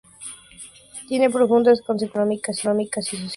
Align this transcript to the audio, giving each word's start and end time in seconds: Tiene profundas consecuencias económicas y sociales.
Tiene 1.07 1.29
profundas 1.29 1.79
consecuencias 1.83 2.57
económicas 2.57 2.59
y 3.13 3.17
sociales. 3.17 3.29